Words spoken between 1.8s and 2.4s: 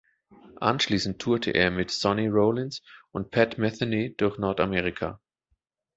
Sonny